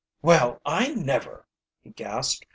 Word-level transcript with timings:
"Well, 0.23 0.59
I 0.65 0.87
never!" 0.95 1.45
he 1.83 1.91
gasped. 1.91 2.47